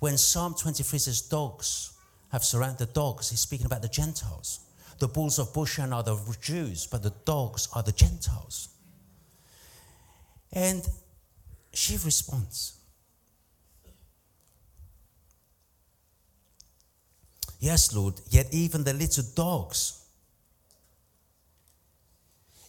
[0.00, 1.92] When Psalm 23 says dogs
[2.32, 4.60] have surrounded the dogs, he's speaking about the Gentiles.
[4.98, 8.68] The bulls of Bashan are the Jews, but the dogs are the Gentiles.
[10.52, 10.86] And
[11.72, 12.77] she responds.
[17.58, 20.04] Yes, Lord, yet even the little dogs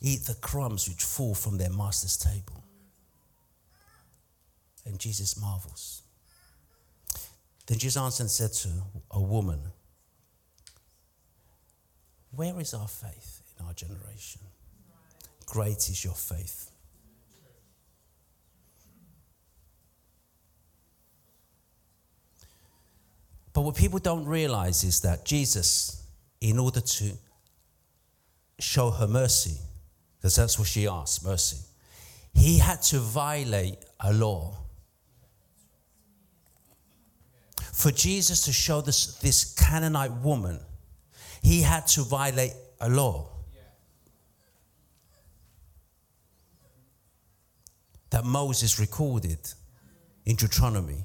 [0.01, 2.63] eat the crumbs which fall from their master's table.
[4.85, 6.01] And Jesus marvels.
[7.67, 8.69] Then Jesus answered and said to
[9.11, 9.59] a woman,
[12.35, 14.41] Where is our faith in our generation?
[15.45, 16.68] Great is your faith.
[23.59, 26.01] But what people don't realize is that Jesus,
[26.39, 27.11] in order to
[28.57, 29.57] show her mercy,
[30.15, 31.57] because that's what she asked mercy,
[32.33, 34.55] he had to violate a law
[37.73, 40.61] for Jesus to show this, this Canaanite woman,
[41.41, 43.27] he had to violate a law.
[48.11, 49.39] That Moses recorded
[50.25, 51.03] in Deuteronomy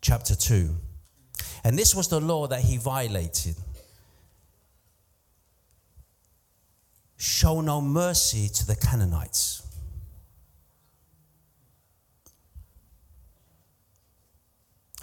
[0.00, 0.74] chapter 2.
[1.64, 3.56] And this was the law that he violated.
[7.16, 9.62] Show no mercy to the Canaanites.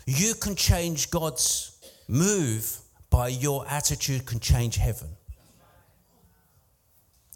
[0.06, 5.10] You can change God's move by your attitude can change heaven.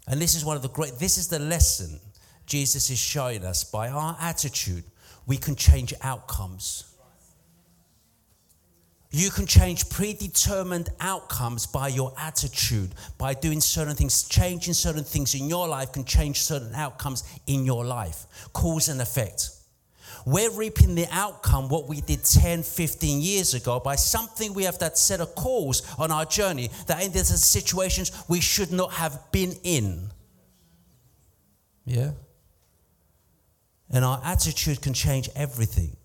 [0.08, 2.00] And this is one of the great this is the lesson
[2.46, 4.84] Jesus is showing us by our attitude
[5.26, 6.91] we can change outcomes.
[9.14, 14.22] You can change predetermined outcomes by your attitude, by doing certain things.
[14.22, 18.26] Changing certain things in your life can change certain outcomes in your life.
[18.54, 19.50] Cause and effect.
[20.24, 24.78] We're reaping the outcome what we did 10, 15 years ago by something we have
[24.78, 29.20] that set a course on our journey that ended in situations we should not have
[29.30, 30.10] been in.
[31.84, 32.12] Yeah?
[33.90, 35.96] And our attitude can change everything.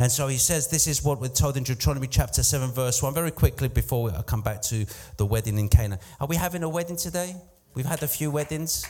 [0.00, 3.12] And so he says, This is what we're told in Deuteronomy chapter 7, verse 1.
[3.12, 4.86] Very quickly before I come back to
[5.18, 5.98] the wedding in Cana.
[6.18, 7.36] Are we having a wedding today?
[7.74, 8.88] We've had a few weddings.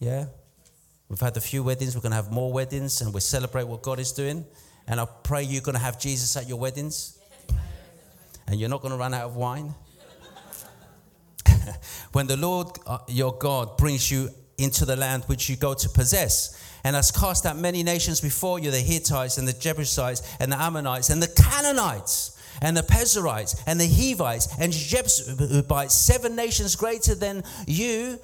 [0.00, 0.24] Yeah?
[1.08, 3.82] We've had a few weddings, we're going to have more weddings, and we celebrate what
[3.82, 4.44] God is doing.
[4.88, 7.16] And I pray you're going to have Jesus at your weddings.
[8.48, 9.72] And you're not going to run out of wine.
[12.10, 15.88] when the Lord uh, your God brings you into the land which you go to
[15.88, 20.50] possess, and has cast out many nations before you the Hittites and the Jebusites and
[20.50, 26.76] the Ammonites and the Canaanites and the Perizzites and the Hivites and Jebusites, seven nations
[26.76, 28.18] greater than you,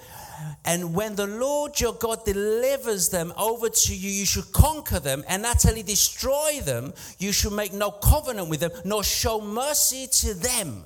[0.65, 5.25] and when the Lord your God delivers them over to you, you should conquer them
[5.29, 6.93] and utterly destroy them.
[7.19, 10.85] You should make no covenant with them, nor show mercy to them.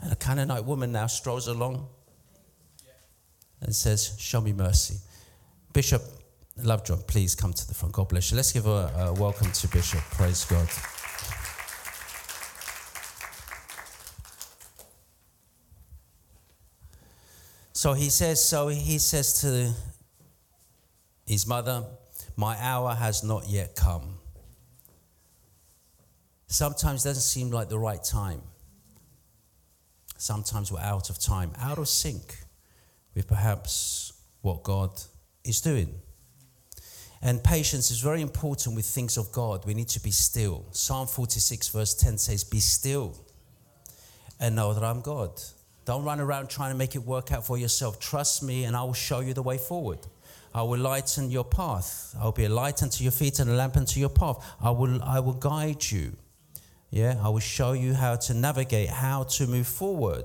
[0.00, 1.88] And a Canaanite woman now strolls along
[3.64, 4.96] and says, Show me mercy.
[5.72, 6.02] Bishop
[6.62, 7.94] Lovejoy, please come to the front.
[7.94, 8.36] God bless you.
[8.36, 10.00] Let's give a, a welcome to Bishop.
[10.12, 10.68] Praise God.
[17.72, 19.72] So he says, so he says to
[21.26, 21.84] his mother,
[22.36, 24.18] My hour has not yet come.
[26.46, 28.40] Sometimes it doesn't seem like the right time.
[30.16, 32.43] Sometimes we're out of time, out of sync
[33.14, 34.90] with perhaps what God
[35.44, 35.94] is doing.
[37.22, 39.64] And patience is very important with things of God.
[39.64, 40.66] We need to be still.
[40.72, 43.16] Psalm 46, verse 10 says, Be still
[44.38, 45.30] and know that I'm God.
[45.86, 47.98] Don't run around trying to make it work out for yourself.
[47.98, 50.00] Trust me, and I will show you the way forward.
[50.54, 52.14] I will lighten your path.
[52.20, 54.44] I will be a light unto your feet and a lamp unto your path.
[54.60, 56.12] I will, I will guide you.
[56.90, 60.24] Yeah, I will show you how to navigate, how to move forward.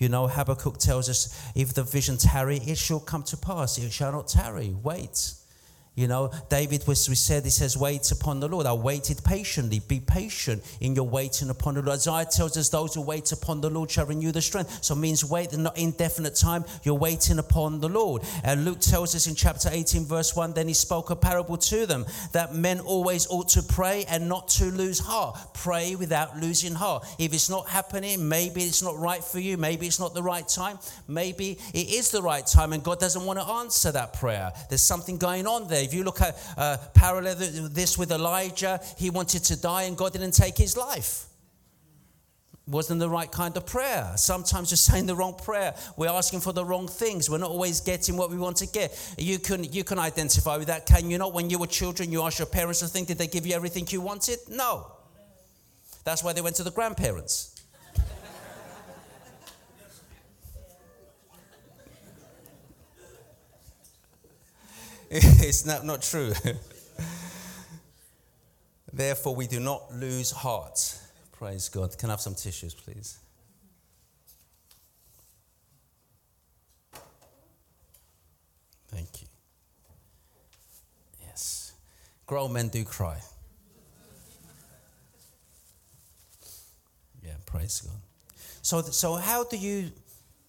[0.00, 3.76] You know, Habakkuk tells us, if the vision tarry, it shall come to pass.
[3.76, 4.74] It shall not tarry.
[4.82, 5.34] Wait.
[5.96, 8.64] You know, David was we said he says, wait upon the Lord.
[8.64, 9.80] I waited patiently.
[9.80, 11.98] Be patient in your waiting upon the Lord.
[11.98, 14.84] Isaiah tells us those who wait upon the Lord shall renew their strength.
[14.84, 18.22] So it means wait not indefinite time, you're waiting upon the Lord.
[18.44, 21.86] And Luke tells us in chapter 18, verse 1, then he spoke a parable to
[21.86, 25.38] them that men always ought to pray and not to lose heart.
[25.54, 27.04] Pray without losing heart.
[27.18, 30.46] If it's not happening, maybe it's not right for you, maybe it's not the right
[30.46, 34.52] time, maybe it is the right time and God doesn't want to answer that prayer.
[34.68, 39.10] There's something going on there if you look at uh, parallel this with Elijah, he
[39.10, 41.26] wanted to die and God didn't take his life.
[42.66, 44.12] Wasn't the right kind of prayer.
[44.16, 45.74] Sometimes we're saying the wrong prayer.
[45.96, 47.28] We're asking for the wrong things.
[47.28, 48.96] We're not always getting what we want to get.
[49.18, 51.34] You can you can identify with that, can you not?
[51.34, 53.86] When you were children, you asked your parents to think, did they give you everything
[53.90, 54.38] you wanted?
[54.48, 54.86] No.
[56.04, 57.49] That's why they went to the grandparents.
[65.12, 66.32] it's not, not true.
[68.92, 70.96] Therefore, we do not lose heart.
[71.32, 71.98] Praise God.
[71.98, 73.18] Can I have some tissues, please?
[78.86, 79.26] Thank you.
[81.26, 81.72] Yes.
[82.26, 83.18] Grown men do cry.
[87.24, 87.96] Yeah, praise God.
[88.62, 89.90] So, so how do you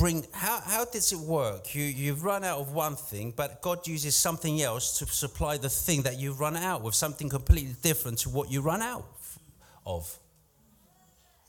[0.02, 1.76] bring, how, how does it work?
[1.76, 5.70] You, you've run out of one thing, but God uses something else to supply the
[5.70, 9.06] thing that you've run out with, something completely different to what you run out
[9.86, 10.18] of.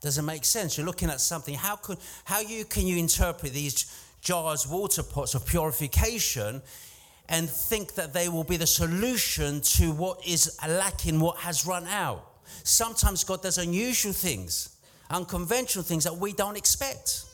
[0.02, 0.76] Does it make sense?
[0.76, 1.54] You're looking at something.
[1.54, 1.96] How, could,
[2.26, 3.90] how you, can you interpret these
[4.20, 6.60] jars, water pots of purification
[7.30, 11.86] and think that they will be the solution to what is lacking, what has run
[11.86, 12.32] out?
[12.64, 14.76] Sometimes God does unusual things,
[15.08, 17.24] unconventional things that we don't expect.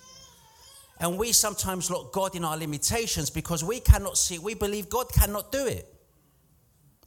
[1.00, 4.38] And we sometimes look God in our limitations because we cannot see.
[4.38, 5.86] We believe God cannot do it.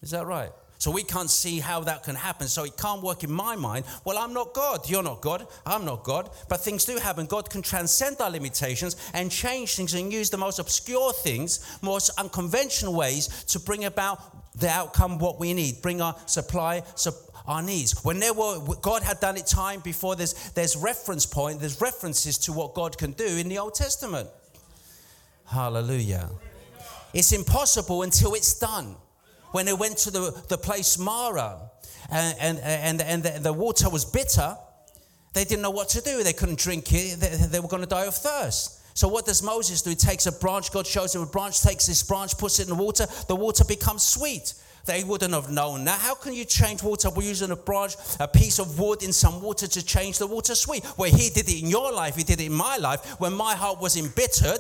[0.01, 0.51] Is that right?
[0.81, 2.47] So we can't see how that can happen.
[2.47, 3.85] So it can't work in my mind.
[4.03, 4.89] Well, I'm not God.
[4.89, 5.45] You're not God.
[5.63, 6.31] I'm not God.
[6.49, 7.27] But things do happen.
[7.27, 12.09] God can transcend our limitations and change things and use the most obscure things, most
[12.17, 15.83] unconventional ways to bring about the outcome what we need.
[15.83, 16.81] Bring our supply,
[17.47, 18.03] our needs.
[18.03, 22.37] When there were, God had done it time before, there's, there's reference point, there's references
[22.39, 24.29] to what God can do in the Old Testament.
[25.45, 26.29] Hallelujah.
[27.13, 28.95] It's impossible until it's done.
[29.51, 31.59] When they went to the, the place Mara
[32.09, 34.55] and, and, and, and the, the water was bitter,
[35.33, 36.23] they didn't know what to do.
[36.23, 38.79] They couldn't drink it, they, they were going to die of thirst.
[38.97, 39.89] So what does Moses do?
[39.89, 42.69] He takes a branch, God shows him a branch, takes this branch, puts it in
[42.69, 44.53] the water, the water becomes sweet.
[44.91, 46.01] They wouldn't have known that.
[46.01, 49.41] How can you change water by using a branch, a piece of wood in some
[49.41, 50.83] water to change the water sweet?
[50.97, 52.99] Well, he did it in your life, he did it in my life.
[53.17, 54.59] When my heart was embittered,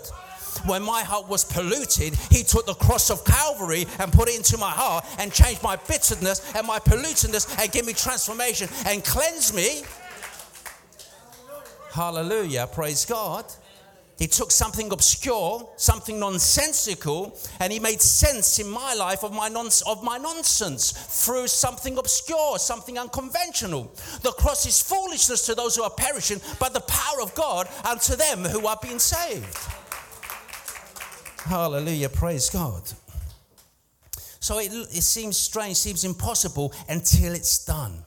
[0.65, 4.57] when my heart was polluted, he took the cross of Calvary and put it into
[4.57, 9.53] my heart and changed my bitterness and my pollutedness and give me transformation and cleanse
[9.53, 9.81] me.
[11.91, 12.69] Hallelujah.
[12.71, 13.43] Praise God.
[14.21, 19.49] He took something obscure, something nonsensical, and he made sense in my life of my,
[19.49, 23.91] non- of my nonsense through something obscure, something unconventional.
[24.21, 28.15] The cross is foolishness to those who are perishing, but the power of God unto
[28.15, 29.57] them who are being saved.
[31.39, 32.09] Hallelujah.
[32.09, 32.83] Praise God.
[34.39, 38.05] So it, it seems strange, seems impossible until it's done.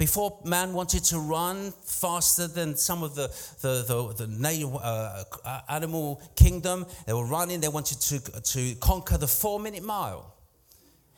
[0.00, 3.26] Before man wanted to run faster than some of the,
[3.60, 9.18] the, the, the uh, uh, animal kingdom, they were running, they wanted to, to conquer
[9.18, 10.34] the four minute mile.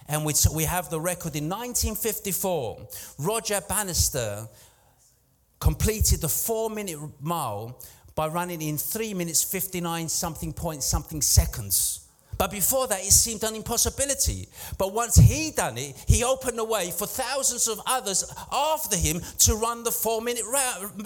[0.09, 2.89] And we, we have the record in 1954,
[3.21, 4.49] Roger Bannister
[5.61, 7.81] completed the four minute mile
[8.17, 12.02] by running in three minutes 59 something point something seconds.
[12.43, 14.49] But before that, it seemed an impossibility.
[14.77, 19.21] But once he done it, he opened the way for thousands of others after him
[19.39, 20.43] to run the four minute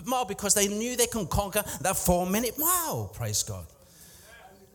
[0.06, 3.12] mile because they knew they can conquer that four minute mile.
[3.14, 3.66] Praise God.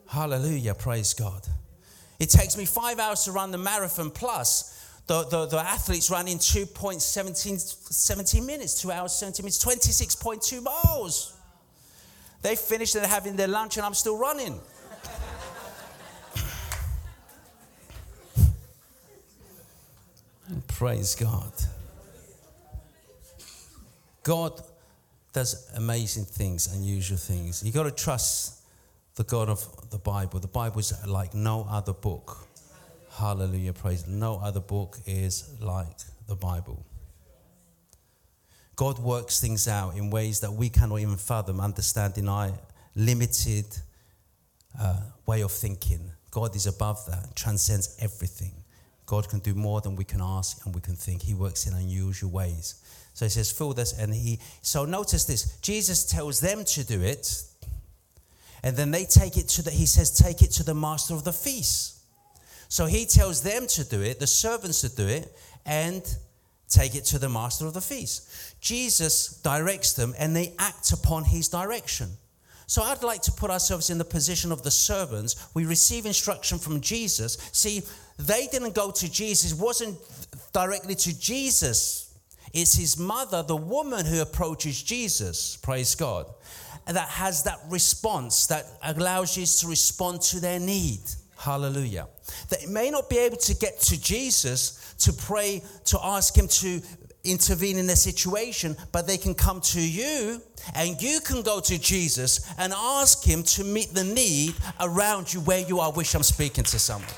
[0.08, 0.76] Hallelujah.
[0.76, 1.48] Praise God.
[2.20, 5.02] It takes me five hours to run the marathon plus.
[5.08, 11.36] The, the, the athletes run in 2.17 minutes, 2 hours, 17 minutes, 26.2 miles.
[12.44, 14.62] They finished and having their lunch, and I'm still running.
[20.68, 21.52] Praise God.
[24.24, 24.62] God
[25.34, 27.64] does amazing things, unusual things.
[27.64, 28.62] You've got to trust
[29.16, 30.40] the God of the Bible.
[30.40, 32.48] The Bible is like no other book.
[33.14, 34.08] Hallelujah, praise.
[34.08, 35.98] No other book is like
[36.28, 36.86] the Bible.
[38.76, 42.52] God works things out in ways that we cannot even fathom, understand in our
[42.96, 43.66] limited
[44.80, 46.12] uh, way of thinking.
[46.32, 48.54] God is above that, transcends everything.
[49.12, 51.22] God can do more than we can ask and we can think.
[51.22, 52.76] He works in unusual ways.
[53.14, 54.40] So he says, fill this, and he.
[54.62, 57.44] So notice this Jesus tells them to do it,
[58.64, 61.26] and then they take it to the, he says, take it to the master of
[61.26, 62.00] the feast.
[62.70, 66.02] So he tells them to do it, the servants to do it, and
[66.70, 68.62] take it to the master of the feast.
[68.62, 72.08] Jesus directs them, and they act upon his direction.
[72.66, 75.36] So I'd like to put ourselves in the position of the servants.
[75.54, 77.38] We receive instruction from Jesus.
[77.52, 77.82] See,
[78.28, 79.98] they didn't go to Jesus, it wasn't
[80.54, 82.08] directly to Jesus.
[82.54, 86.26] It's his mother, the woman who approaches Jesus, praise God,
[86.86, 91.00] that has that response that allows you to respond to their need.
[91.38, 92.08] Hallelujah.
[92.50, 96.82] They may not be able to get to Jesus to pray, to ask him to
[97.24, 100.42] intervene in their situation, but they can come to you
[100.76, 105.40] and you can go to Jesus and ask him to meet the need around you
[105.42, 105.92] where you are.
[105.92, 107.10] I wish I'm speaking to someone.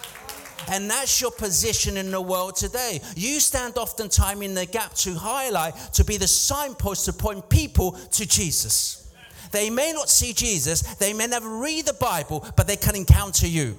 [0.70, 3.02] And that's your position in the world today.
[3.16, 7.92] You stand oftentimes in the gap to highlight, to be the signpost to point people
[7.92, 9.12] to Jesus.
[9.52, 13.48] They may not see Jesus, they may never read the Bible, but they can encounter
[13.48, 13.78] you.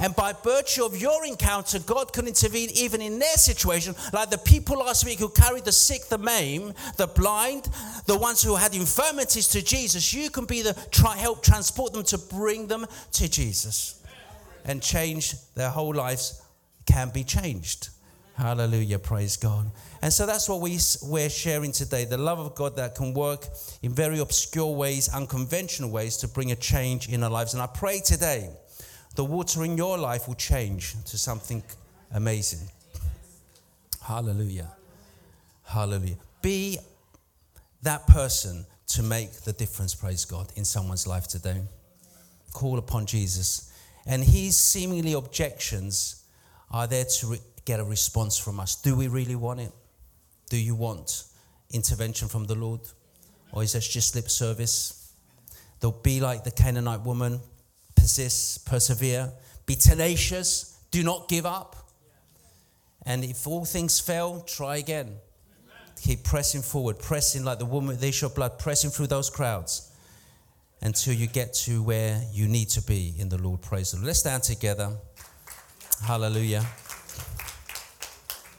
[0.00, 4.38] And by virtue of your encounter, God can intervene even in their situation, like the
[4.38, 7.68] people last week who carried the sick, the maimed, the blind,
[8.06, 10.12] the ones who had infirmities to Jesus.
[10.12, 14.00] You can be the try, help transport them to bring them to Jesus
[14.64, 16.42] and change their whole lives
[16.86, 17.90] can be changed.
[18.36, 19.70] Hallelujah, praise God.
[20.02, 23.46] And so that's what we, we're sharing today the love of God that can work
[23.82, 27.54] in very obscure ways, unconventional ways to bring a change in our lives.
[27.54, 28.50] And I pray today
[29.14, 31.62] the water in your life will change to something
[32.12, 32.68] amazing.
[34.02, 34.70] Hallelujah.
[35.62, 36.16] Hallelujah.
[36.42, 36.78] Be
[37.82, 41.62] that person to make the difference, praise God, in someone's life today.
[42.52, 43.72] Call upon Jesus.
[44.06, 46.24] And his seemingly objections
[46.70, 48.76] are there to re- get a response from us.
[48.76, 49.72] Do we really want it?
[50.50, 51.24] Do you want
[51.70, 52.80] intervention from the Lord?
[53.52, 55.12] Or is this just lip service?
[55.80, 57.40] They'll be like the Canaanite woman,
[57.94, 59.32] persist, persevere,
[59.66, 61.76] be tenacious, do not give up.
[63.06, 65.16] And if all things fail, try again.
[66.02, 69.30] Keep pressing forward, pressing like the woman with the issue of blood, pressing through those
[69.30, 69.90] crowds
[70.80, 73.62] until you get to where you need to be in the Lord.
[73.62, 74.08] Praise the Lord.
[74.08, 74.90] Let's stand together.
[76.02, 76.64] Hallelujah.